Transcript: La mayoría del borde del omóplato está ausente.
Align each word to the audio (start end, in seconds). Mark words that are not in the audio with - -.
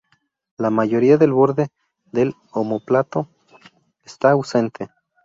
La 0.57 0.71
mayoría 0.71 1.17
del 1.17 1.31
borde 1.31 1.69
del 2.11 2.33
omóplato 2.53 3.29
está 4.03 4.31
ausente. 4.31 4.89